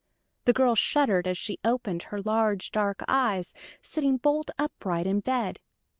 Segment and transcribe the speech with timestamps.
[0.45, 3.53] The girl shuddered as she opened her large dark eyes,
[3.83, 5.59] sitting bolt upright in bed.